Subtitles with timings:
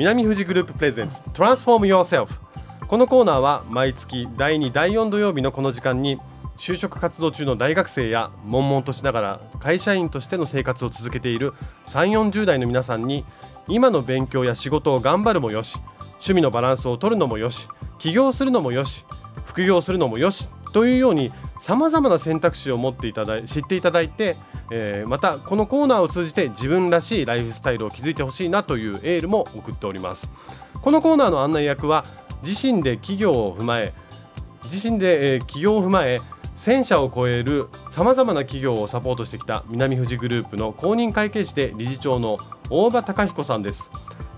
[0.00, 2.30] 南富士グループプレゼンツ Transform Yourself
[2.86, 6.18] このコーナーは毎月第2第4土曜日のこの時間に
[6.56, 11.52] 就職活動中の大学生や悶々としながら会社員としての生活を続けている
[11.84, 13.26] 3 4 0代の皆さんに
[13.68, 15.78] 今の勉強や仕事を頑張るもよし
[16.12, 19.04] 趣味のバランスを取るのもよし起業するのもよし
[19.44, 21.30] 副業するのもよしというように
[21.60, 24.36] さまざまな選択肢を持っていただい知っていただいて、
[24.70, 30.30] えー、またこのコーナーを通じて自分らしいライフスタイルを築いてほしいなというエールも送っております。
[30.80, 32.04] このコーナーの案内役は
[32.42, 33.92] 自身で企業を踏まえ
[34.64, 36.20] 自身で、えー、企業を踏まえ
[36.56, 43.90] 1000社を超えるさまざまな企業をサポートしてきた南富士グループの公認会計士で理事長の大場隆彦さんです。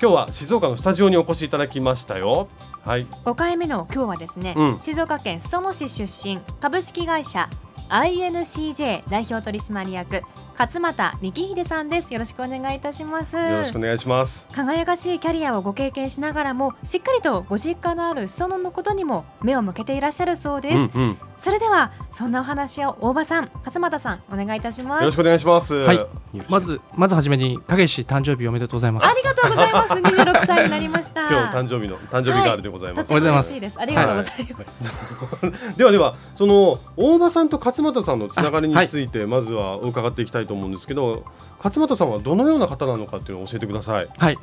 [0.00, 2.48] 今日は静岡のスタジオにお越しいただきましたよ。
[2.84, 3.06] はい。
[3.06, 7.48] 5回目の今日はですね、うん、静岡県裾野市出身株式会社
[7.88, 10.22] INCJ 代表取締役
[10.58, 12.14] 勝俣幹秀さんです。
[12.14, 13.36] よろしくお願いいたします。
[13.36, 14.46] よろしくお願いします。
[14.52, 25.00] 輝かしいキャリアをご経験しながらもしっかりとご実家のある裾野のことにも目を向けていらっしゃるそうです、うんうん、それではそんなお話を大場さん勝俣さんお願いいたします。
[25.00, 25.74] よろしくお願いします。
[25.74, 26.06] はい。
[26.48, 29.06] まずまずはじめに影氏誕生日おめでとうございます。
[29.06, 29.92] ありがとうございます。
[29.92, 31.28] 26歳になりました。
[31.28, 33.78] 今日誕生日の誕生日ガールでございます、はい、おめでとうございます。
[33.78, 41.24] ありがとうございます、はい、 ではではその大場さんと勝俣さんのつながりについてまずは伺っていきたいと思うんですけど、
[41.58, 44.08] 勝俣さんはどのような方なのかっていうのを教えてください。
[44.16, 44.38] はい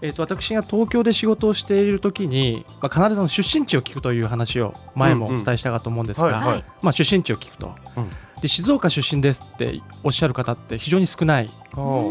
[0.00, 8.10] えーと、私が東京で仕事をしている時に、まあ、必ず出身地を聞くという話を前もお伝えしたかと思うんですが、まあ、出身地を聞くと、うん、
[8.44, 11.48] で静岡出身ですっておっしゃる方って非常に少ない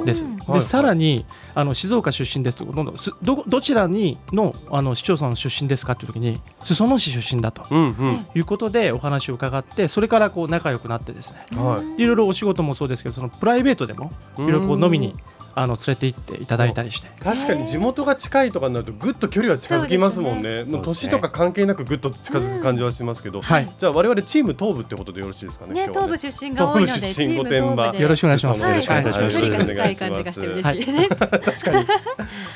[0.04, 0.26] です。
[0.52, 15.16] で、さらにあの静岡出身ですとどんどんどどちらにのあの市町村の出身ですかという時に裾野市出身だと、うんうん、いうことでお話を伺ってそれからこう仲良くなってですね、はい、いろいろお仕事もそうですけどそのプライベートでもいろいろこう飲みに
[15.56, 17.10] あの連れて行っていただいたりして。
[17.24, 20.64] 確かに地元が近いとかになるとぐっと距離は近づきますもんね。
[20.64, 20.80] ね。
[20.82, 25.74] 年とか関係なくぐっと近づく感じはしますけど、はい、じゃあ我々チーム東部ってことでよろしいですかね？
[25.74, 31.86] ね東部出身が多いのでチーム東部よろしくお願いします、よろしくお願いします、距離が近い感じがして嬉しいです、確かに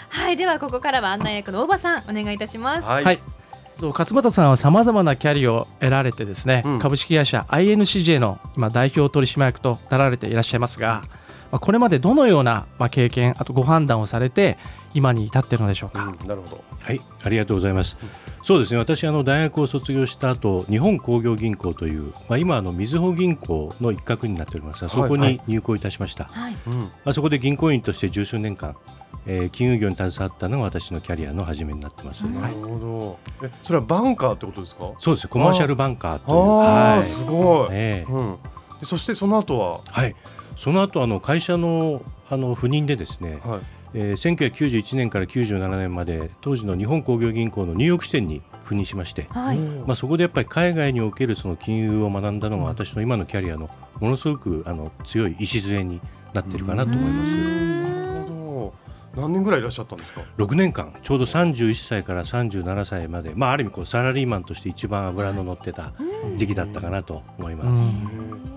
[0.09, 0.37] はい。
[0.37, 2.87] ではここからは案内役の大場さんお願いいたします。
[2.87, 3.19] はい、
[3.81, 11.03] 勝俣さんはさまざまなキャリアを得られてですね、うん、株式会社 INCJ の今代表取締役となられていらっしゃいますが、
[11.51, 14.57] まあ、これまでどのような経験あとご判断をされて
[14.93, 16.63] 今に至っているのでしょうか、うん、なるほど。
[16.79, 17.01] はい。
[17.23, 18.09] ありがとうございます、うん、
[18.43, 18.79] そうですね。
[18.79, 24.83] 私あの大学を卒業した後日本工業銀行という、まあ、今あのみずほ銀行の一角になっております。
[24.83, 26.43] がそこに入行いたしました、はい。
[26.43, 28.75] はい、まあ、そこで銀行員として十数年間
[29.29, 33.45] えー、金融業に携わったのが私のキャリアの始めになってます、ね、なるほど。
[33.45, 34.93] え、それはバンカーってことですか？
[34.99, 35.27] そうです。
[35.27, 36.37] コマーシャルバンカーという。
[36.37, 37.67] ああ、はい、すごい。
[37.71, 38.37] えー、うん。
[38.83, 40.15] そしてその後は、はい。
[40.57, 43.59] その後あの会社のあの赴任でですね、はい。
[43.93, 53.69] えー、1991年から97年まで当時の日本工業銀行のニューヨーク支店に赴任しまして、はい、まあ、そこでやっぱり海外におけるその金融を学んだのが私の今のキャリアの
[54.01, 56.01] ものすごくあの強い礎に
[56.33, 57.77] なっているかなと思います。
[59.15, 60.93] 何年ぐらいいらっしゃったんですか？6年間。
[61.01, 65.93] ちょうど31歳から37歳まで、まあ、ある意味こうサラリーマンとして一番脂の乗ってた
[66.35, 67.99] 時期だったかなと思います。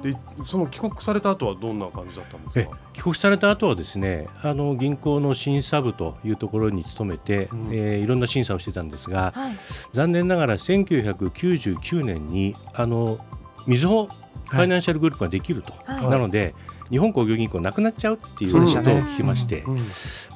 [0.02, 0.16] で
[0.46, 2.76] その帰国された後はどんな感じだったんですか？
[2.92, 9.56] 帰国された後はですねあの銀行の審査部というところに勤めて、うん、えー、いろんな審査をしてたんですが、はい、
[9.92, 13.18] 残念ながら1999年にあの
[13.66, 16.54] みずほファイナンシャルグループができると、はい、なので、
[16.90, 19.64] 日本工業銀行なくなっちゃうっていうことを聞きまして、ね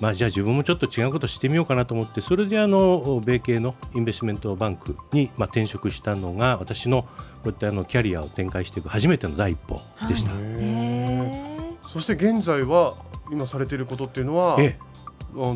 [0.01, 7.09] まあ、じゃあ自分もちょっと違うことしてみようかなと思ってそれであの米系のインベストメントバンクにまあ転職したのが私のこ
[7.47, 10.33] ういったあのキャリアを展開していく初めての第一歩でした。
[10.33, 10.39] は
[11.85, 12.95] い、そして現在は
[13.31, 14.79] 今されていることっていうのは、ええ、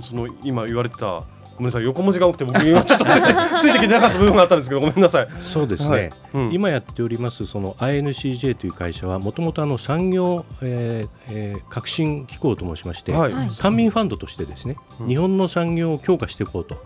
[0.03, 1.22] その今言われてた
[1.59, 1.85] ごめんなさい。
[1.85, 3.05] 横文字が多くて僕今ちょっと
[3.59, 5.29] ついてきてなかった部分があったんですけどごめんなさい。
[5.41, 6.11] そうですね、はい。
[6.35, 16.81] うん、今やっておりますその INCJ という会社はもともと産業、えーえー、革新機構と申しまして、はい、官民ファンドとしてですね、うん、日本の産業を強化していこうと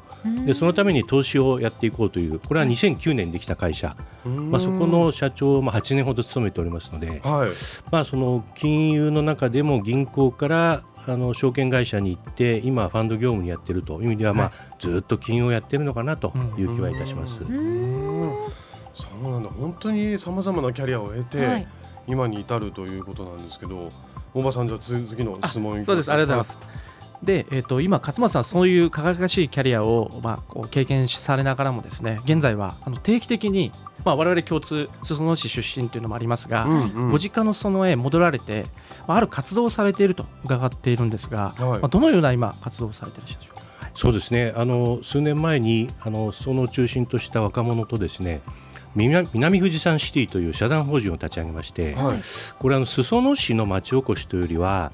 [0.44, 7.50] でそのために投資をやっていこうというこれは2009年できた会社、まあ、そこの社長をまあ8年ほど務めておりますので、はい、
[7.90, 17.40] まあ、その金融の中でも銀行からあの証券会社に行って今ファンド業務にやってるという意味では、まあ、ずっと金融をやってるのかなという気はいたします。
[18.94, 19.48] そうなんだ。
[19.48, 21.66] 本当にさまざまなキャリアを経て、はい、
[22.06, 23.88] 今に至るということなんですけど
[24.34, 26.12] 大場さんじゃあ次の質問そうです。
[26.12, 26.91] ありがとうございます。
[27.22, 33.70] で、えー、と今、勝俣さん、そういう輝かしいキャリアを、まあ、こう経験されながらもですね現在はあの定期的に、
[34.04, 38.64] まあ、我々共通裾野市出身というのもありますが、うんうん、ご実家の裾野へ戻られて、
[39.06, 43.62] まあ、ある活動をされていると伺っているんですが、はい、まあ、どのような今活動をされていらっしゃるでしょうか？
[43.94, 44.52] そうですね。
[44.56, 48.40] あの数年前にあのその中心とした若者とですね
[48.94, 49.28] 南
[49.58, 52.18] 富士山シティという社団法人を立ち上げまして、はい、
[52.58, 54.92] これあの裾野市の町おこしというよりは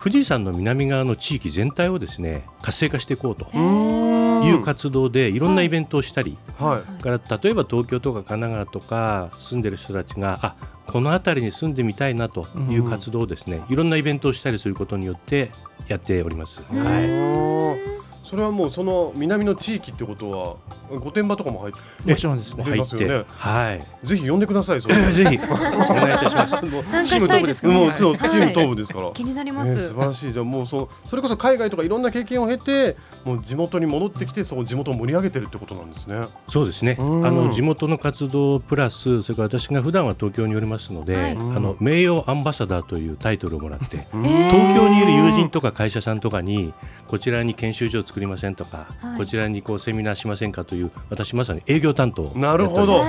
[0.00, 10.54] 富士山の南側の地域全体をですね活性化していこうという活動でいろんなイベントをしたり、はい、から例えば東京とか神奈川とか住んでる人たちがあ
[10.86, 15.50] この辺りに住んでみたいなという活動をですねいろんなイベントをしたりすることによって
[15.88, 16.62] やっております。
[16.72, 17.97] はい
[18.28, 20.56] それはもうその南の地域ってことは
[20.90, 22.62] 御殿場とかも入ってもちろんですね。
[22.62, 23.24] 入ってね。
[23.26, 24.06] はい。
[24.06, 24.96] ぜひ呼んでくださいそれ。
[25.12, 26.54] ぜひお願いいたします。
[26.84, 27.74] 参加したいですね。
[27.74, 29.10] もうチーム東部ですから。
[29.12, 29.88] 気になります。
[29.88, 30.32] 素晴らしい。
[30.32, 36.20] じゃもうそそれこそ海外とかいろんな経験を経てもう地元に戻ってきてその地元を盛り上げてるってことなんですね。
[36.50, 36.96] そうですね。
[36.98, 46.72] あの地元の活動プラスそれから私が普段は東京におりますのであの名誉アンバサダーというタイトルをもらって東京にいる友人とか会社さんとかに
[47.06, 53.02] こちらに研修所を作りませんとか、はい、こちらにこうセミナーしませんかという私まさに営業担当なるほど。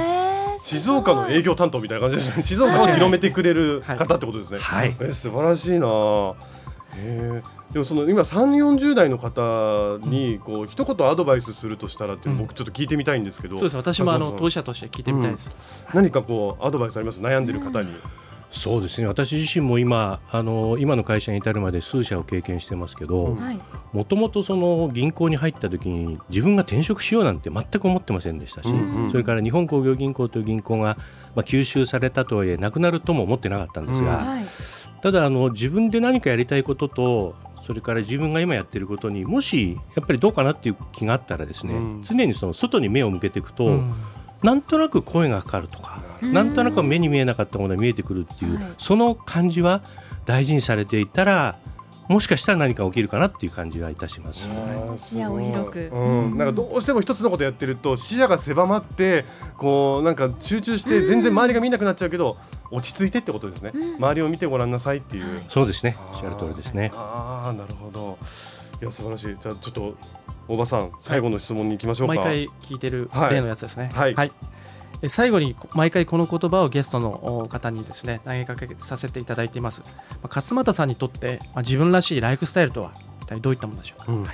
[0.61, 2.43] 静岡の営業担当みたいな感じですね。
[2.43, 5.87] 静岡を広めてくれる方ってことですね、はい、え素晴らしいな。
[6.97, 7.41] え
[7.71, 13.77] でもその今3 4 0代の方にこう一言アドバイスするとしたらって僕ちょっと聞いてみたいんですけど、そうです。
[13.77, 15.55] 私もあの当事者として聞いてみたいです、
[15.89, 17.21] うん、何かこうアドバイスあります？
[17.21, 17.89] 悩んでる方に、
[18.51, 19.07] そうですね。
[19.07, 23.37] 私自身も今あの今の会社に至るまで数社を経験してますけど
[23.93, 30.97] もともとその銀行に入った時に自分が転職しようなんて全く思ってませんでしたし、うんうん、それから日本工業銀行という銀行が、
[31.35, 34.45] まあ、吸収されたとはいえなくなるとも思ってなかったんですが、うん。
[35.01, 43.93] ただあの自分で何かやりたいこととそれから自分が今やってることにもしやっぱりどうかなっていう気があったらですね、うん、常にその外に目を向けていくと、うん、
[44.41, 46.08] なんとなく声がかかるとか。
[46.21, 49.81] なんとなく目に見えなかったものが見えてくるっていう、はい、その感じは
[50.25, 51.57] 大事にされていたら
[52.07, 54.47] もしかしたら何か起きるかなっていう感じはいたします。
[54.97, 59.25] 視野を広く、うん、なんかどうしても一つのことやってると視野が狭まって
[59.57, 62.35] こうなんか集中して全然周りが見なくなっちゃうけど、
[62.71, 65.39] 落ち着いてってことですね、うん、周りを見てごらんなさいっていう。
[65.47, 65.97] そうですね。
[66.11, 66.89] おっしゃる通りですね。
[66.95, 68.17] ああなるほど。
[68.81, 69.37] いや素晴らしい。
[69.39, 69.95] じゃあちょっと
[70.47, 72.15] 大場さん最後の質問に行きましょうか。
[72.15, 73.91] 毎回聞いてる例のやつですね。
[73.93, 74.15] はい。
[74.15, 74.31] はい
[75.07, 79.81] 最後に毎回この言葉をゲストの方にですね投げかけさせていただいています。
[80.23, 82.91] 勝俣さんにとって自分らしいライフスタイルとは
[83.21, 84.05] 一体どういったものでしょう？
[84.05, 84.25] か、うん、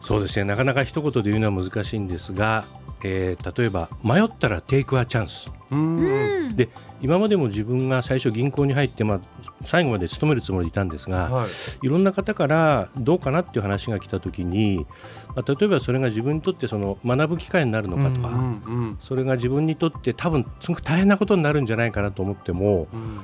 [0.00, 0.44] そうですね。
[0.44, 2.64] なかなか一言で言うのは難しいんですが、
[3.04, 5.52] えー、例えば迷ったらテイクアチャンス。
[6.56, 6.68] で
[7.00, 9.20] 今までも自分が最初銀行に入って、まあ、
[9.62, 11.48] 最後まで勤めるつもりでいたんですが、はい、
[11.86, 14.86] いろんな方からどうかなっていう話が来た時に、
[15.34, 23.20] まあ、例えばそれが自分にとってその学ぶ機会になるのかとか、うんうんうん、それが自分にとって多分すごく大変なことになるんじゃないかなと思っても、うん、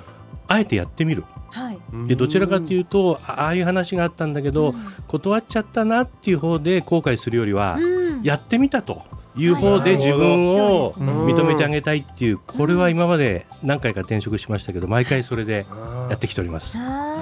[0.46, 1.24] あえてやってみる。
[1.50, 4.74] はい、でどちらかというとああいう話があったんだけど、うん、
[5.08, 7.78] 断っちゃったなっていう方で後悔するよりは、
[8.22, 9.02] やってみたと。
[9.36, 9.46] い。
[9.48, 15.66] う方で自分を認めてあげたいっていうこれは今まで何回か転職しましたけど毎回それで
[16.10, 16.78] やってきております。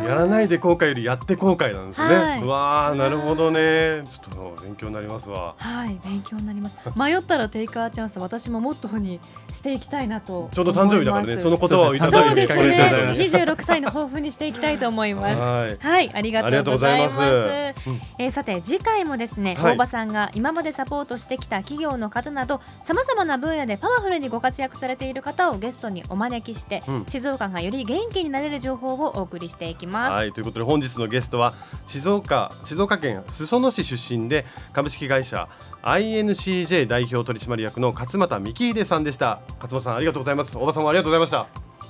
[0.08, 2.14] やらないで後悔よりやって後悔なんですね。
[2.14, 4.04] はい、うわあなるほどね。
[4.10, 5.54] ちょっと勉強になりますわ。
[5.58, 6.76] はい勉強になります。
[6.96, 9.20] 迷ったらテイクアチャンス私ももっとに
[9.52, 13.14] していきたいなとちょうど誕生日だからねその言葉をいただいてそうですね。
[13.16, 15.40] 二十六歳の抱負にしていきたいと思います。
[15.40, 17.18] はい、はい、ありがとうございます。
[17.18, 17.74] ます
[18.18, 29.93] えー、さて次回もですね、はい、大場さんが今までサポートしてきた企業の方などさまざまな分野でパワフルにご活躍されている方をゲストにお招きして、うん、静岡がより元気になれる情報をお送りしていきます。
[30.02, 31.54] はいということで本日のゲストは
[31.86, 35.48] 静岡静岡県裾野市出身で株式会社
[35.82, 39.40] INCJ 代表取締役の勝俣幹秀さんでした。
[39.60, 40.56] 勝俣さんありがとうございます。
[40.56, 41.40] 大場さんもありがとうございました。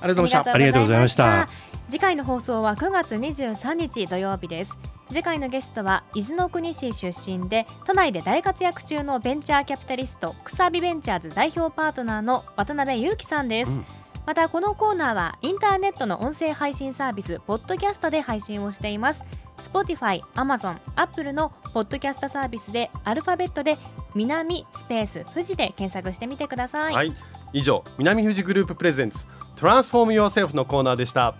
[0.01, 0.53] ありがとうございました。
[0.53, 1.47] ありがとうございました。
[1.89, 4.77] 次回の放送は9月23日土曜日です。
[5.09, 13.85] 次回のゲストは伊豆の国市出身で都内で大活躍中のベンチャーキャピタリストくさびベンチャーズ代表パートナーの渡辺裕樹さんです、うん
[14.25, 19.23] またこのコーナーはインターネットの音声配信サービスポッドキャストで配信をしています。
[19.57, 23.77] Spotify、Amazon、Apple のポッドキャストサービスでアルファベットで
[24.13, 27.13] 南スペース富士で検索してみてください、はい、
[27.53, 31.35] 以上南富士グループプレゼンツトランスフォーム Yourself のコーナーでした。